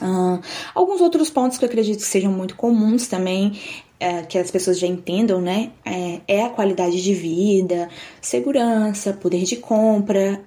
Uh, 0.00 0.40
alguns 0.74 1.02
outros 1.02 1.28
pontos 1.28 1.58
que 1.58 1.64
eu 1.64 1.68
acredito 1.68 1.98
que 1.98 2.06
sejam 2.06 2.32
muito 2.32 2.56
comuns 2.56 3.06
também 3.06 3.52
é, 4.02 4.22
que 4.22 4.36
as 4.36 4.50
pessoas 4.50 4.80
já 4.80 4.86
entendam, 4.86 5.40
né? 5.40 5.70
É, 5.84 6.20
é, 6.26 6.42
a 6.44 6.50
qualidade 6.50 7.00
de 7.00 7.14
vida, 7.14 7.88
segurança, 8.20 9.12
poder 9.12 9.44
de 9.44 9.56
compra, 9.56 10.42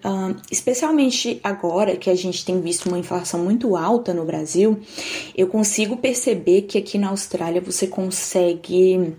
especialmente 0.52 1.40
agora 1.42 1.96
que 1.96 2.10
a 2.10 2.16
gente 2.16 2.44
tem 2.44 2.60
visto 2.60 2.88
uma 2.88 3.00
inflação 3.00 3.44
muito 3.44 3.78
alta 3.78 4.14
no 4.14 4.26
Brasil, 4.26 4.78
eu 5.38 5.48
consigo 5.48 5.96
perceber 5.96 6.64
que 6.64 6.78
aqui 6.78 6.98
na 6.98 7.10
Austrália 7.10 7.62
você 7.62 7.88
consegue 7.88 9.14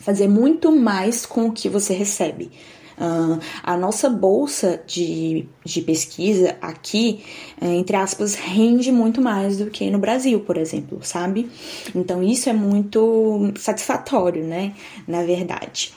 fazer 0.00 0.28
muito 0.28 0.70
mais 0.70 1.26
com 1.26 1.46
o 1.46 1.52
que 1.52 1.68
você 1.68 1.92
recebe. 1.92 2.50
Uh, 2.98 3.40
a 3.62 3.76
nossa 3.76 4.08
bolsa 4.08 4.80
de, 4.86 5.46
de 5.64 5.80
pesquisa 5.82 6.56
aqui, 6.60 7.22
uh, 7.60 7.66
entre 7.66 7.96
aspas, 7.96 8.34
rende 8.34 8.92
muito 8.92 9.20
mais 9.20 9.58
do 9.58 9.70
que 9.70 9.90
no 9.90 9.98
Brasil, 9.98 10.40
por 10.40 10.56
exemplo, 10.56 10.98
sabe? 11.02 11.50
Então 11.94 12.22
isso 12.22 12.48
é 12.48 12.52
muito 12.52 13.52
satisfatório, 13.56 14.44
né? 14.44 14.74
Na 15.06 15.22
verdade. 15.22 15.92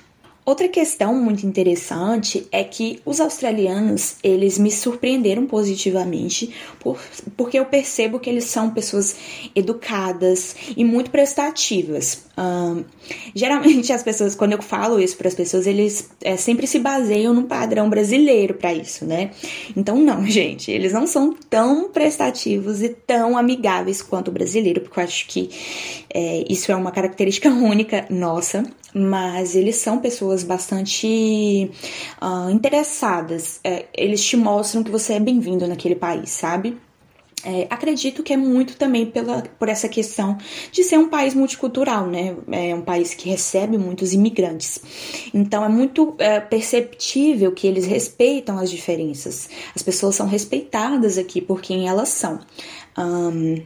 Outra 0.46 0.68
questão 0.68 1.16
muito 1.16 1.44
interessante 1.44 2.48
é 2.52 2.64
que 2.64 3.02
os 3.04 3.20
australianos, 3.20 4.18
eles 4.24 4.60
me 4.60 4.72
surpreenderam 4.72 5.48
positivamente, 5.48 6.54
por, 6.80 7.00
porque 7.36 7.58
eu 7.58 7.66
percebo 7.66 8.20
que 8.20 8.30
eles 8.30 8.44
são 8.44 8.70
pessoas 8.70 9.16
educadas 9.56 10.56
e 10.78 10.86
muito 10.86 11.10
prestativas. 11.10 12.25
Um, 12.38 12.84
geralmente 13.34 13.94
as 13.94 14.04
pessoas, 14.04 14.36
quando 14.36 14.54
eu 14.54 14.62
falo 14.62 15.00
isso 15.00 15.18
para 15.18 15.28
as 15.28 15.36
pessoas, 15.36 15.66
eles 15.66 16.10
é, 16.22 16.36
sempre 16.36 16.68
se 16.68 16.80
baseiam 16.80 17.34
no 17.34 17.44
padrão 17.44 17.90
brasileiro 17.90 18.56
para 18.56 18.74
isso, 18.74 19.06
né? 19.06 19.32
Então 19.76 19.98
não, 19.98 20.26
gente, 20.28 20.72
eles 20.72 20.94
não 20.94 21.08
são 21.08 21.34
tão 21.50 21.90
prestativos 21.90 22.82
e 22.82 22.90
tão 22.90 23.38
amigáveis 23.38 24.02
quanto 24.02 24.30
o 24.30 24.32
brasileiro, 24.32 24.82
porque 24.82 25.00
eu 25.00 25.04
acho 25.04 25.28
que 25.28 25.50
é, 26.14 26.44
isso 26.50 26.72
é 26.72 26.76
uma 26.76 26.92
característica 26.92 27.50
única 27.54 28.06
nossa 28.10 28.64
mas 28.98 29.58
eles 29.58 29.76
são 29.76 30.00
pessoas 30.00 30.42
bastante 30.42 31.70
uh, 32.22 32.50
interessadas. 32.50 33.60
É, 33.62 33.88
eles 33.94 34.24
te 34.24 34.38
mostram 34.38 34.86
que 34.86 34.90
você 34.90 35.16
é 35.16 35.20
bem-vindo 35.20 35.68
naquele 35.68 35.96
país, 35.96 36.30
sabe? 36.30 36.78
É, 37.46 37.68
acredito 37.70 38.24
que 38.24 38.34
é 38.34 38.38
muito 38.38 38.76
também 38.76 39.06
pela, 39.06 39.44
por 39.60 39.70
essa 39.70 39.88
questão 39.88 40.36
de 40.72 40.84
ser 40.84 40.98
um 40.98 41.08
país 41.08 41.36
multicultural, 41.36 42.08
né? 42.08 42.36
É 42.52 42.74
um 42.74 42.82
país 42.82 43.14
que 43.14 43.30
recebe 43.30 43.78
muitos 43.78 44.14
imigrantes. 44.14 44.82
Então 45.32 45.64
é 45.64 45.70
muito 45.70 46.16
é, 46.18 46.40
perceptível 46.40 47.52
que 47.52 47.68
eles 47.68 47.86
respeitam 47.86 48.58
as 48.58 48.72
diferenças. 48.72 49.48
As 49.76 49.84
pessoas 49.84 50.16
são 50.16 50.26
respeitadas 50.26 51.20
aqui 51.20 51.40
por 51.40 51.62
quem 51.62 51.88
elas 51.88 52.10
são. 52.10 52.40
Um, 52.98 53.62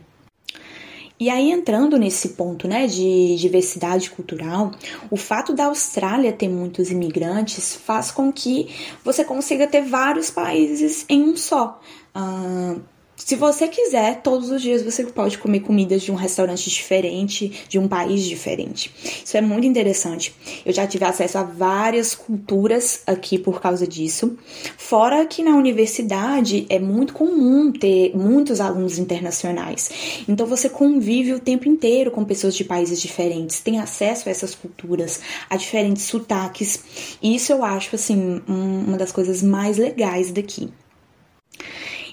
e 1.17 1.29
aí, 1.29 1.51
entrando 1.51 1.97
nesse 1.97 2.29
ponto 2.29 2.65
né, 2.65 2.87
de 2.87 3.35
diversidade 3.37 4.09
cultural, 4.09 4.71
o 5.11 5.17
fato 5.17 5.53
da 5.53 5.65
Austrália 5.65 6.31
ter 6.31 6.47
muitos 6.47 6.91
imigrantes 6.91 7.75
faz 7.75 8.09
com 8.09 8.31
que 8.31 8.69
você 9.03 9.25
consiga 9.25 9.67
ter 9.67 9.81
vários 9.81 10.29
países 10.31 11.05
em 11.09 11.23
um 11.23 11.35
só. 11.35 11.79
Uh, 12.15 12.81
se 13.19 13.35
você 13.35 13.67
quiser, 13.67 14.21
todos 14.21 14.49
os 14.49 14.61
dias 14.61 14.81
você 14.81 15.03
pode 15.03 15.37
comer 15.37 15.59
comidas 15.59 16.01
de 16.01 16.11
um 16.11 16.15
restaurante 16.15 16.69
diferente, 16.69 17.65
de 17.67 17.77
um 17.77 17.87
país 17.87 18.23
diferente. 18.23 18.91
Isso 19.23 19.35
é 19.35 19.41
muito 19.41 19.67
interessante. 19.67 20.33
Eu 20.65 20.73
já 20.73 20.87
tive 20.87 21.03
acesso 21.03 21.37
a 21.37 21.43
várias 21.43 22.15
culturas 22.15 23.01
aqui 23.05 23.37
por 23.37 23.61
causa 23.61 23.85
disso. 23.85 24.37
Fora 24.77 25.25
que 25.25 25.43
na 25.43 25.55
universidade 25.55 26.65
é 26.69 26.79
muito 26.79 27.13
comum 27.13 27.71
ter 27.71 28.15
muitos 28.15 28.61
alunos 28.61 28.97
internacionais. 28.97 30.23
Então 30.27 30.47
você 30.47 30.69
convive 30.69 31.33
o 31.33 31.39
tempo 31.39 31.67
inteiro 31.67 32.11
com 32.11 32.23
pessoas 32.23 32.55
de 32.55 32.63
países 32.63 33.01
diferentes, 33.01 33.59
tem 33.59 33.79
acesso 33.79 34.29
a 34.29 34.31
essas 34.31 34.55
culturas, 34.55 35.19
a 35.49 35.57
diferentes 35.57 36.03
sotaques. 36.03 37.17
E 37.21 37.35
isso 37.35 37.51
eu 37.51 37.63
acho 37.63 37.95
assim 37.95 38.41
uma 38.47 38.97
das 38.97 39.11
coisas 39.11 39.43
mais 39.43 39.77
legais 39.77 40.31
daqui. 40.31 40.69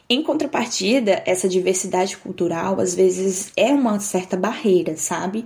Em 0.09 0.23
contrapartida, 0.23 1.23
essa 1.27 1.49
diversidade 1.49 2.17
cultural 2.17 2.81
às 2.81 2.95
vezes 2.95 3.51
é 3.57 3.73
uma 3.73 3.99
certa 3.99 4.37
barreira, 4.37 4.97
sabe? 4.97 5.45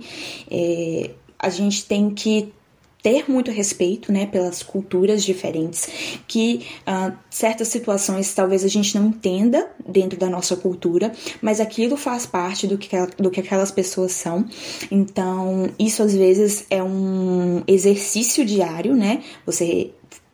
É, 0.49 1.11
a 1.39 1.49
gente 1.49 1.85
tem 1.85 2.11
que 2.11 2.53
ter 3.01 3.29
muito 3.29 3.49
respeito, 3.49 4.11
né, 4.11 4.27
pelas 4.27 4.61
culturas 4.61 5.23
diferentes, 5.23 5.87
que 6.27 6.67
uh, 6.81 7.17
certas 7.29 7.67
situações 7.67 8.33
talvez 8.33 8.63
a 8.63 8.67
gente 8.67 8.95
não 8.95 9.07
entenda 9.07 9.67
dentro 9.87 10.19
da 10.19 10.29
nossa 10.29 10.55
cultura, 10.55 11.11
mas 11.41 11.59
aquilo 11.59 11.97
faz 11.97 12.25
parte 12.25 12.67
do 12.67 12.77
que, 12.77 12.89
do 13.17 13.31
que 13.31 13.39
aquelas 13.39 13.71
pessoas 13.71 14.11
são. 14.11 14.45
Então, 14.91 15.69
isso 15.79 16.03
às 16.03 16.15
vezes 16.15 16.65
é 16.69 16.83
um 16.83 17.63
exercício 17.67 18.45
diário, 18.45 18.95
né? 18.95 19.23
Você 19.45 19.91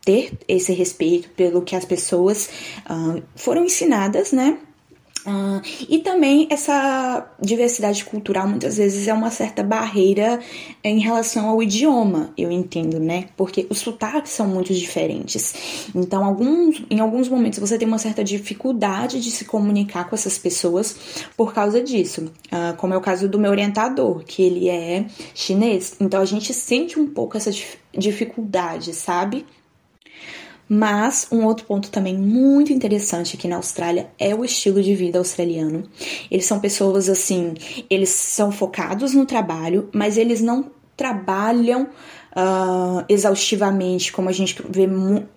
ter 0.08 0.32
esse 0.48 0.72
respeito 0.72 1.28
pelo 1.36 1.60
que 1.60 1.76
as 1.76 1.84
pessoas 1.84 2.48
uh, 2.88 3.22
foram 3.36 3.66
ensinadas, 3.66 4.32
né? 4.32 4.56
Uh, 5.26 5.60
e 5.86 5.98
também 5.98 6.46
essa 6.50 7.30
diversidade 7.38 8.02
cultural 8.06 8.48
muitas 8.48 8.78
vezes 8.78 9.06
é 9.06 9.12
uma 9.12 9.30
certa 9.30 9.62
barreira 9.62 10.40
em 10.82 10.98
relação 11.00 11.46
ao 11.50 11.62
idioma, 11.62 12.32
eu 12.38 12.50
entendo, 12.50 12.98
né? 12.98 13.26
Porque 13.36 13.66
os 13.68 13.80
sotaques 13.80 14.32
são 14.32 14.48
muito 14.48 14.72
diferentes. 14.72 15.90
Então, 15.94 16.24
alguns, 16.24 16.82
em 16.88 17.00
alguns 17.00 17.28
momentos 17.28 17.58
você 17.58 17.76
tem 17.76 17.86
uma 17.86 17.98
certa 17.98 18.24
dificuldade 18.24 19.20
de 19.20 19.30
se 19.30 19.44
comunicar 19.44 20.08
com 20.08 20.14
essas 20.14 20.38
pessoas 20.38 20.96
por 21.36 21.52
causa 21.52 21.82
disso. 21.82 22.32
Uh, 22.46 22.74
como 22.78 22.94
é 22.94 22.96
o 22.96 23.02
caso 23.02 23.28
do 23.28 23.38
meu 23.38 23.50
orientador, 23.50 24.24
que 24.24 24.42
ele 24.42 24.70
é 24.70 25.04
chinês. 25.34 25.96
Então, 26.00 26.22
a 26.22 26.24
gente 26.24 26.54
sente 26.54 26.98
um 26.98 27.06
pouco 27.06 27.36
essa 27.36 27.50
dificuldade, 27.92 28.94
sabe? 28.94 29.44
Mas 30.68 31.26
um 31.32 31.44
outro 31.44 31.64
ponto 31.64 31.90
também 31.90 32.16
muito 32.16 32.72
interessante 32.72 33.36
aqui 33.36 33.48
na 33.48 33.56
Austrália 33.56 34.10
é 34.18 34.34
o 34.34 34.44
estilo 34.44 34.82
de 34.82 34.94
vida 34.94 35.18
australiano. 35.18 35.84
Eles 36.30 36.44
são 36.44 36.60
pessoas 36.60 37.08
assim, 37.08 37.54
eles 37.88 38.10
são 38.10 38.52
focados 38.52 39.14
no 39.14 39.24
trabalho, 39.24 39.88
mas 39.92 40.18
eles 40.18 40.42
não 40.42 40.70
trabalham 40.96 41.84
uh, 41.84 43.04
exaustivamente, 43.08 44.12
como 44.12 44.28
a 44.28 44.32
gente 44.32 44.60
vê 44.68 44.88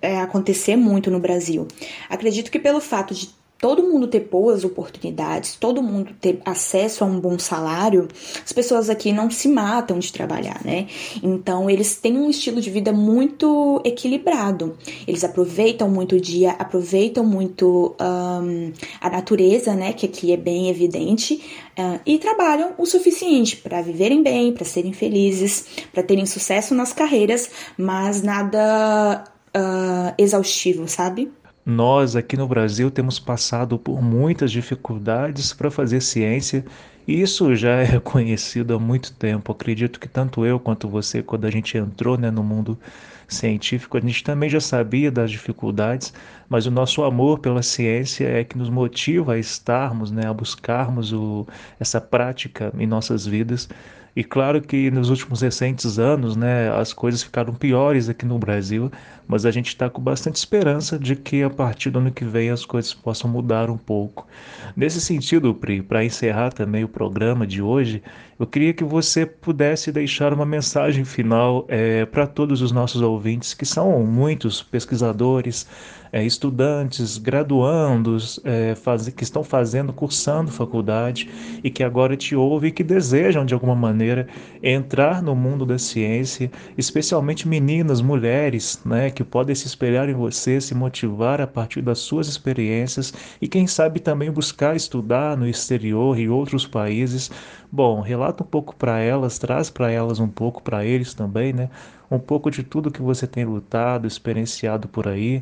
é, 0.02 0.20
acontecer 0.20 0.76
muito 0.76 1.10
no 1.10 1.20
Brasil. 1.20 1.68
Acredito 2.10 2.52
que 2.52 2.60
pelo 2.60 2.82
fato 2.82 3.14
de 3.14 3.30
todo 3.62 3.84
mundo 3.84 4.08
ter 4.08 4.22
boas 4.22 4.64
oportunidades, 4.64 5.56
todo 5.56 5.84
mundo 5.84 6.12
ter 6.20 6.42
acesso 6.44 7.04
a 7.04 7.08
um 7.08 7.20
bom 7.20 7.38
salário, 7.38 8.08
as 8.44 8.52
pessoas 8.52 8.90
aqui 8.90 9.14
não 9.14 9.30
se 9.30 9.48
matam 9.48 10.00
de 10.00 10.12
trabalhar, 10.12 10.60
né? 10.66 10.88
Então 11.22 11.70
eles 11.70 11.96
têm 11.96 12.18
um 12.18 12.28
estilo 12.28 12.60
de 12.60 12.72
vida 12.72 12.92
muito 12.92 13.80
equilibrado. 13.86 14.76
Eles 15.08 15.24
aproveitam 15.24 15.88
muito 15.88 16.16
o 16.16 16.20
dia, 16.20 16.52
aproveitam 16.54 17.24
muito 17.24 17.96
um, 18.02 18.74
a 19.00 19.10
natureza, 19.12 19.76
né? 19.76 19.94
Que 19.94 20.08
aqui 20.08 20.34
é 20.34 20.38
bem 20.38 20.68
evidente, 20.68 21.40
uh, 21.78 22.00
e 22.04 22.18
trabalham 22.18 22.74
o 22.80 22.86
suficiente 22.88 23.58
para 23.58 23.82
viverem 23.82 24.24
bem, 24.24 24.52
para 24.52 24.66
serem 24.66 24.92
felizes, 24.92 25.68
para 25.94 26.02
terem 26.02 26.26
sucesso 26.26 26.74
nas 26.74 26.94
carreiras, 26.94 27.50
mas 27.78 28.24
nada 28.24 29.24
uh, 29.56 30.14
exaustivo, 30.18 30.88
sabe? 30.88 31.32
Nós 31.72 32.18
aqui 32.18 32.36
no 32.36 32.46
Brasil 32.50 32.92
temos 32.92 33.18
passado 33.18 33.80
por 33.80 34.02
muitas 34.02 34.52
dificuldades 34.52 35.54
para 35.54 35.72
fazer 35.72 36.02
ciência 36.02 36.66
e 37.08 37.22
isso 37.22 37.56
já 37.56 37.78
é 37.78 37.98
conhecido 38.04 38.74
há 38.76 38.80
muito 38.80 39.14
tempo. 39.14 39.54
Acredito 39.54 39.98
que 39.98 40.10
tanto 40.10 40.46
eu 40.46 40.60
quanto 40.60 40.90
você, 40.90 41.24
quando 41.24 41.46
a 41.46 41.50
gente 41.50 41.78
entrou 41.78 42.18
né, 42.18 42.30
no 42.30 42.44
mundo 42.44 42.78
científico, 43.26 43.98
a 43.98 44.02
gente 44.02 44.22
também 44.22 44.50
já 44.50 44.60
sabia 44.60 45.10
das 45.10 45.32
dificuldades, 45.32 46.14
mas 46.52 46.66
o 46.66 46.72
nosso 46.72 47.02
amor 47.02 47.40
pela 47.40 47.64
ciência 47.64 48.28
é 48.28 48.44
que 48.44 48.58
nos 48.58 48.70
motiva 48.70 49.36
a 49.36 49.40
estarmos, 49.40 50.12
né, 50.12 50.28
a 50.28 50.34
buscarmos 50.34 51.14
o, 51.14 51.48
essa 51.80 52.02
prática 52.02 52.74
em 52.78 52.86
nossas 52.86 53.26
vidas 53.26 53.70
e 54.14 54.26
claro 54.26 54.62
que 54.62 54.92
nos 54.92 55.10
últimos 55.10 55.42
recentes 55.42 55.98
anos, 55.98 56.36
né, 56.36 56.70
as 56.70 56.92
coisas 56.92 57.24
ficaram 57.24 57.54
piores 57.54 58.10
aqui 58.10 58.26
no 58.26 58.38
Brasil, 58.38 58.92
mas 59.26 59.46
a 59.46 59.52
gente 59.52 59.70
está 59.70 59.90
com 59.90 60.02
bastante 60.02 60.36
esperança 60.36 61.00
de 61.00 61.16
que 61.16 61.42
a 61.44 61.50
partir 61.50 61.90
do 61.92 62.00
ano 62.00 62.12
que 62.12 62.26
vem 62.26 62.50
as 62.50 62.66
coisas 62.66 62.94
possam 62.94 63.30
mudar 63.30 63.70
um 63.70 63.78
pouco. 63.78 64.28
Nesse 64.76 65.00
sentido, 65.00 65.56
Pri, 65.56 65.82
para 65.82 66.04
encerrar 66.04 66.52
também 66.52 66.84
o 66.84 66.90
programa 66.90 67.48
de 67.48 67.62
hoje, 67.62 68.04
eu 68.38 68.46
queria 68.46 68.74
que 68.74 68.84
você 68.84 69.26
pudesse 69.26 69.94
deixar 69.94 70.34
uma 70.34 70.46
mensagem 70.46 71.06
final 71.06 71.66
é, 71.70 72.06
para 72.06 72.28
todos 72.28 72.62
os 72.62 72.74
nossos 72.74 73.02
ouvintes, 73.02 73.54
que 73.54 73.66
são 73.66 74.06
muitos 74.06 74.62
pesquisadores, 74.62 75.66
é, 76.12 76.24
estudantes, 76.24 77.18
graduandos 77.18 78.40
é, 78.44 78.76
faz, 78.76 79.08
que 79.10 79.24
estão 79.24 79.44
fazendo, 79.44 79.94
cursando 79.94 80.52
faculdade 80.52 81.30
e 81.64 81.70
que 81.70 81.84
agora 81.84 82.18
te 82.18 82.36
ouvem 82.36 82.70
e 82.70 82.72
que 82.74 82.84
desejam, 82.84 83.46
de 83.46 83.54
alguma 83.54 83.76
maneira, 83.76 84.28
entrar 84.62 85.22
no 85.22 85.36
mundo 85.36 85.66
da 85.66 85.78
ciência, 85.78 86.52
especialmente 86.78 87.48
meninas, 87.48 88.02
mulheres, 88.02 88.82
né, 88.86 89.10
que 89.10 89.24
podem 89.24 89.56
se 89.56 89.68
espelhar 89.68 90.10
em 90.10 90.14
você, 90.14 90.60
se 90.60 90.76
motivar 90.76 91.40
a 91.40 91.48
partir 91.48 91.82
das 91.82 92.00
suas 92.00 92.28
experiências 92.28 93.14
e, 93.42 93.48
quem 93.48 93.68
sabe, 93.68 94.00
também 94.00 94.32
buscar 94.32 94.76
estudar 94.76 95.38
no 95.38 95.48
exterior 95.48 96.20
e 96.20 96.28
outros 96.28 96.68
países. 96.68 97.32
Bom, 97.72 98.02
relata 98.02 98.44
um 98.44 98.46
pouco 98.46 98.76
para 98.76 99.00
elas, 99.00 99.40
traz 99.40 99.70
para 99.70 99.90
elas 99.90 100.20
um 100.20 100.28
pouco, 100.28 100.62
para 100.62 100.84
eles 100.86 101.14
também, 101.14 101.54
né? 101.54 101.70
Um 102.10 102.20
pouco 102.20 102.52
de 102.52 102.64
tudo 102.64 102.92
que 102.92 103.02
você 103.02 103.26
tem 103.26 103.46
lutado, 103.46 104.06
experienciado 104.06 104.90
por 104.90 105.08
aí, 105.08 105.42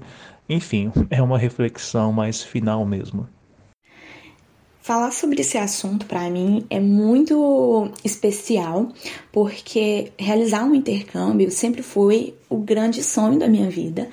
enfim, 0.50 0.92
é 1.10 1.22
uma 1.22 1.38
reflexão 1.38 2.12
mais 2.12 2.42
final 2.42 2.86
mesmo. 2.86 3.28
Falar 4.82 5.12
sobre 5.12 5.42
esse 5.42 5.56
assunto 5.56 6.08
para 6.08 6.28
mim 6.32 6.66
é 6.68 6.80
muito 6.80 7.92
especial, 8.04 8.90
porque 9.32 10.12
realizar 10.18 10.64
um 10.64 10.74
intercâmbio 10.74 11.52
sempre 11.52 11.84
foi 11.84 12.34
o 12.50 12.58
grande 12.58 13.04
sonho 13.04 13.38
da 13.38 13.48
minha 13.48 13.70
vida. 13.70 14.10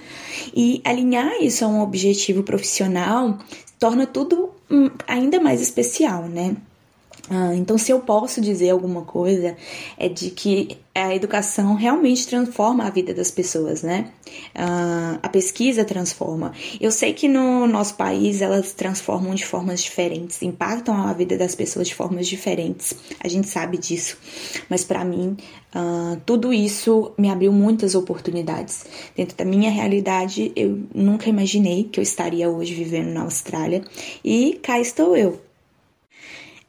E 0.55 0.83
alinhar 0.85 1.33
isso 1.40 1.64
a 1.64 1.68
um 1.68 1.81
objetivo 1.81 2.42
profissional 2.42 3.38
torna 3.79 4.07
tudo 4.07 4.51
hum, 4.70 4.90
ainda 5.09 5.40
mais 5.40 5.62
especial, 5.62 6.29
né? 6.29 6.55
Ah, 7.28 7.54
então, 7.54 7.76
se 7.76 7.90
eu 7.90 8.00
posso 8.00 8.40
dizer 8.40 8.70
alguma 8.70 9.02
coisa, 9.02 9.56
é 9.98 10.08
de 10.08 10.30
que 10.30 10.78
a 10.94 11.14
educação 11.14 11.74
realmente 11.74 12.26
transforma 12.26 12.84
a 12.86 12.90
vida 12.90 13.12
das 13.12 13.30
pessoas, 13.30 13.82
né? 13.82 14.10
Uh, 14.54 15.18
a 15.22 15.28
pesquisa 15.28 15.84
transforma. 15.84 16.52
Eu 16.80 16.90
sei 16.90 17.12
que 17.12 17.28
no 17.28 17.66
nosso 17.66 17.94
país 17.96 18.40
elas 18.40 18.72
transformam 18.72 19.34
de 19.34 19.44
formas 19.44 19.82
diferentes, 19.82 20.40
impactam 20.42 20.94
a 20.94 21.12
vida 21.12 21.36
das 21.36 21.54
pessoas 21.54 21.88
de 21.88 21.94
formas 21.94 22.26
diferentes. 22.26 22.94
A 23.20 23.28
gente 23.28 23.48
sabe 23.48 23.76
disso. 23.76 24.16
Mas 24.70 24.84
para 24.84 25.04
mim, 25.04 25.36
uh, 25.74 26.18
tudo 26.24 26.52
isso 26.52 27.12
me 27.18 27.28
abriu 27.28 27.52
muitas 27.52 27.94
oportunidades. 27.94 28.86
Dentro 29.14 29.36
da 29.36 29.44
minha 29.44 29.70
realidade, 29.70 30.50
eu 30.56 30.80
nunca 30.94 31.28
imaginei 31.28 31.84
que 31.84 32.00
eu 32.00 32.02
estaria 32.02 32.48
hoje 32.48 32.72
vivendo 32.72 33.08
na 33.08 33.22
Austrália. 33.22 33.82
E 34.24 34.58
cá 34.62 34.80
estou 34.80 35.16
eu, 35.16 35.40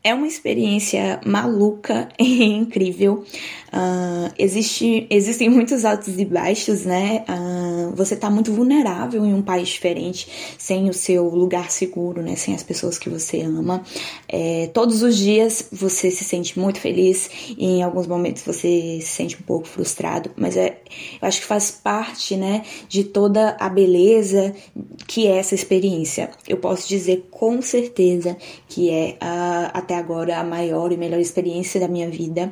é 0.08 0.14
uma 0.14 0.26
experiência 0.26 1.20
maluca 1.26 2.08
e 2.18 2.44
incrível. 2.44 3.26
Uh, 3.68 4.32
existe, 4.40 5.06
existem 5.10 5.50
muitos 5.50 5.84
altos 5.84 6.18
e 6.18 6.24
baixos, 6.24 6.86
né? 6.86 7.26
Uh, 7.28 7.94
você 7.94 8.16
tá 8.16 8.30
muito 8.30 8.54
vulnerável 8.54 9.26
em 9.26 9.34
um 9.34 9.42
país 9.42 9.68
diferente, 9.68 10.56
sem 10.58 10.90
o 10.90 10.94
seu 10.94 11.28
lugar 11.28 11.70
seguro, 11.70 12.22
né? 12.22 12.38
Sem 12.38 12.56
as 12.56 12.64
pessoas 12.64 12.98
que 12.98 13.10
você 13.10 13.42
ama. 13.42 13.84
É, 14.30 14.70
todos 14.74 15.04
os 15.04 15.18
dias 15.18 15.68
você 15.72 16.10
se 16.10 16.24
sente 16.24 16.58
muito 16.58 16.80
feliz 16.80 17.30
e 17.58 17.66
em 17.66 17.84
alguns 17.84 18.08
momentos 18.08 18.42
você 18.44 19.00
se 19.02 19.08
sente 19.08 19.36
um 19.36 19.44
pouco 19.44 19.68
frustrado, 19.68 20.32
mas 20.38 20.56
é, 20.56 20.80
eu 21.22 21.28
acho 21.28 21.42
que 21.42 21.46
faz 21.46 21.70
parte, 21.70 22.38
né? 22.38 22.64
De 22.88 23.04
toda 23.04 23.58
a 23.60 23.68
beleza 23.68 24.56
que 25.06 25.28
é 25.28 25.38
essa 25.38 25.56
experiência. 25.56 26.30
Eu 26.48 26.58
posso 26.58 26.88
dizer 26.88 27.28
com 27.30 27.62
certeza 27.62 28.38
que 28.70 28.90
é 28.90 29.18
uh, 29.22 29.72
até 29.74 29.97
agora 29.98 30.40
a 30.40 30.44
maior 30.44 30.92
e 30.92 30.98
melhor 30.98 31.20
experiência 31.20 31.80
da 31.80 31.88
minha 31.88 32.10
vida. 32.10 32.52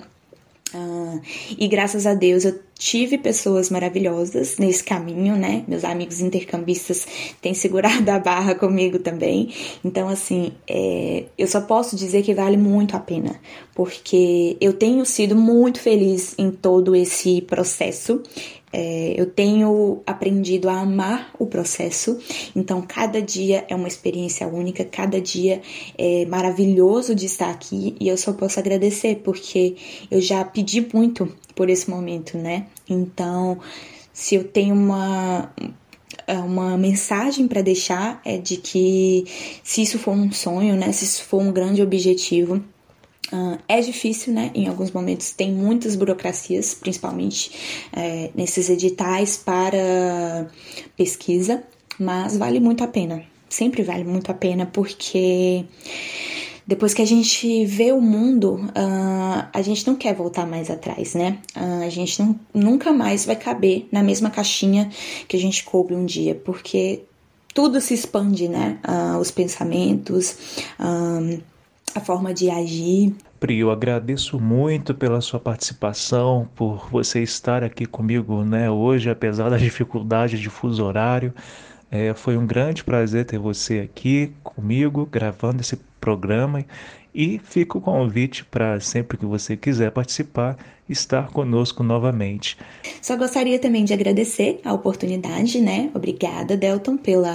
Uh, 0.73 1.21
e 1.57 1.67
graças 1.67 2.05
a 2.05 2.13
Deus 2.13 2.43
eu 2.43 2.59
tive 2.77 3.17
pessoas 3.17 3.69
maravilhosas 3.69 4.57
nesse 4.57 4.83
caminho, 4.83 5.35
né? 5.35 5.63
Meus 5.67 5.85
amigos 5.85 6.19
intercambistas 6.19 7.07
têm 7.41 7.53
segurado 7.53 8.09
a 8.09 8.19
barra 8.19 8.55
comigo 8.55 8.99
também. 8.99 9.53
Então, 9.85 10.09
assim, 10.09 10.51
é, 10.67 11.25
eu 11.37 11.47
só 11.47 11.61
posso 11.61 11.95
dizer 11.95 12.23
que 12.23 12.33
vale 12.33 12.57
muito 12.57 12.97
a 12.97 12.99
pena, 12.99 13.39
porque 13.73 14.57
eu 14.59 14.73
tenho 14.73 15.05
sido 15.05 15.35
muito 15.35 15.79
feliz 15.79 16.35
em 16.37 16.51
todo 16.51 16.95
esse 16.95 17.41
processo. 17.41 18.21
É, 18.77 19.13
eu 19.15 19.25
tenho 19.25 20.03
aprendido 20.05 20.67
a 20.67 20.81
amar 20.81 21.31
o 21.39 21.45
processo, 21.45 22.19
então 22.53 22.81
cada 22.81 23.21
dia 23.21 23.63
é 23.69 23.73
uma 23.73 23.87
experiência 23.87 24.45
única, 24.49 24.83
cada 24.83 25.21
dia 25.21 25.61
é 25.97 26.25
maravilhoso 26.25 27.15
de 27.15 27.25
estar 27.25 27.49
aqui 27.49 27.95
e 28.01 28.09
eu 28.09 28.17
só 28.17 28.33
posso 28.33 28.59
agradecer 28.59 29.21
porque 29.23 29.77
eu 30.11 30.19
já 30.19 30.43
pedi 30.43 30.85
muito 30.93 31.33
por 31.55 31.69
esse 31.69 31.89
momento, 31.89 32.37
né? 32.37 32.67
Então, 32.89 33.57
se 34.11 34.35
eu 34.35 34.43
tenho 34.43 34.75
uma 34.75 35.49
uma 36.27 36.77
mensagem 36.77 37.47
para 37.47 37.61
deixar 37.61 38.19
é 38.25 38.37
de 38.37 38.57
que 38.57 39.23
se 39.63 39.83
isso 39.83 39.97
for 39.97 40.11
um 40.11 40.29
sonho, 40.33 40.75
né, 40.75 40.91
se 40.91 41.05
isso 41.05 41.23
for 41.23 41.41
um 41.41 41.51
grande 41.51 41.81
objetivo, 41.81 42.61
Uh, 43.31 43.57
é 43.67 43.81
difícil, 43.81 44.33
né? 44.33 44.51
Em 44.53 44.67
alguns 44.67 44.91
momentos 44.91 45.31
tem 45.31 45.51
muitas 45.51 45.95
burocracias, 45.95 46.75
principalmente 46.75 47.51
é, 47.91 48.29
nesses 48.35 48.69
editais 48.69 49.35
para 49.37 50.47
pesquisa, 50.95 51.63
mas 51.99 52.37
vale 52.37 52.59
muito 52.59 52.83
a 52.83 52.87
pena. 52.87 53.23
Sempre 53.49 53.83
vale 53.83 54.03
muito 54.03 54.31
a 54.31 54.33
pena 54.33 54.65
porque 54.65 55.65
depois 56.67 56.93
que 56.93 57.01
a 57.01 57.05
gente 57.05 57.65
vê 57.65 57.91
o 57.91 58.01
mundo, 58.01 58.55
uh, 58.55 59.47
a 59.53 59.61
gente 59.61 59.85
não 59.87 59.95
quer 59.95 60.13
voltar 60.13 60.45
mais 60.45 60.69
atrás, 60.69 61.15
né? 61.15 61.39
Uh, 61.55 61.83
a 61.85 61.89
gente 61.89 62.21
não, 62.21 62.39
nunca 62.53 62.91
mais 62.91 63.25
vai 63.25 63.35
caber 63.35 63.87
na 63.91 64.03
mesma 64.03 64.29
caixinha 64.29 64.89
que 65.27 65.35
a 65.35 65.39
gente 65.39 65.63
coube 65.63 65.95
um 65.95 66.05
dia, 66.05 66.35
porque 66.35 67.03
tudo 67.53 67.79
se 67.79 67.93
expande, 67.93 68.49
né? 68.49 68.79
Os 69.21 69.31
pensamentos, 69.31 70.37
a 71.95 71.99
forma 72.01 72.33
de 72.33 72.49
agir. 72.49 73.15
Pri, 73.39 73.59
eu 73.59 73.71
agradeço 73.71 74.37
muito 74.39 74.93
pela 74.93 75.21
sua 75.21 75.39
participação, 75.39 76.47
por 76.53 76.89
você 76.91 77.23
estar 77.23 77.63
aqui 77.63 77.85
comigo 77.85 78.43
né, 78.43 78.69
hoje, 78.69 79.09
apesar 79.09 79.49
da 79.49 79.57
dificuldade 79.57 80.39
de 80.39 80.49
fuso 80.49 80.83
horário. 80.83 81.33
É, 81.89 82.13
foi 82.13 82.35
um 82.35 82.45
grande 82.45 82.83
prazer 82.83 83.25
ter 83.25 83.39
você 83.39 83.79
aqui 83.79 84.33
comigo, 84.43 85.07
gravando 85.09 85.61
esse 85.61 85.77
programa. 86.01 86.65
E 87.17 87.39
fica 87.41 87.77
o 87.77 87.81
convite 87.81 88.43
para 88.43 88.77
sempre 88.81 89.17
que 89.17 89.25
você 89.25 89.55
quiser 89.55 89.89
participar, 89.89 90.57
estar 90.89 91.29
conosco 91.29 91.81
novamente. 91.81 92.57
Só 93.01 93.15
gostaria 93.15 93.57
também 93.57 93.85
de 93.85 93.93
agradecer 93.93 94.59
a 94.65 94.73
oportunidade, 94.73 95.61
né? 95.61 95.89
Obrigada, 95.93 96.57
Delton, 96.57 96.97
pela, 96.97 97.33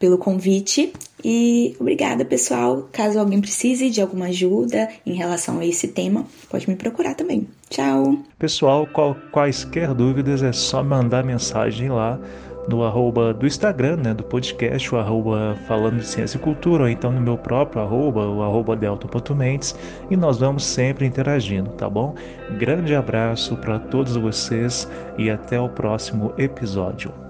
pelo 0.00 0.18
convite. 0.18 0.92
E 1.24 1.76
obrigada, 1.78 2.24
pessoal. 2.24 2.88
Caso 2.90 3.20
alguém 3.20 3.40
precise 3.40 3.88
de 3.88 4.00
alguma 4.00 4.26
ajuda 4.26 4.90
em 5.06 5.14
relação 5.14 5.60
a 5.60 5.64
esse 5.64 5.88
tema, 5.88 6.26
pode 6.50 6.68
me 6.68 6.74
procurar 6.74 7.14
também. 7.14 7.46
Tchau! 7.70 8.18
Pessoal, 8.38 8.88
qual, 8.88 9.16
quaisquer 9.32 9.94
dúvidas 9.94 10.42
é 10.42 10.52
só 10.52 10.82
mandar 10.82 11.24
mensagem 11.24 11.88
lá 11.90 12.20
no 12.68 12.84
arroba 12.84 13.32
do 13.34 13.46
Instagram, 13.46 13.96
né, 13.96 14.14
do 14.14 14.22
podcast, 14.22 14.94
o 14.94 14.98
arroba 14.98 15.56
falando 15.66 15.98
de 15.98 16.06
ciência 16.06 16.36
e 16.36 16.40
cultura, 16.40 16.84
ou 16.84 16.88
então 16.88 17.12
no 17.12 17.20
meu 17.20 17.36
próprio 17.36 17.82
arroba, 17.82 18.26
o 18.26 18.42
arroba 18.42 18.76
delta.mentes, 18.76 19.74
e 20.10 20.16
nós 20.16 20.38
vamos 20.38 20.64
sempre 20.64 21.06
interagindo, 21.06 21.70
tá 21.70 21.88
bom? 21.88 22.14
Grande 22.58 22.94
abraço 22.94 23.56
para 23.56 23.78
todos 23.78 24.16
vocês 24.16 24.90
e 25.18 25.30
até 25.30 25.60
o 25.60 25.68
próximo 25.68 26.32
episódio. 26.38 27.23